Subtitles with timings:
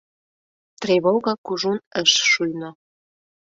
[0.81, 2.69] Тревога кужун ыш шуйно.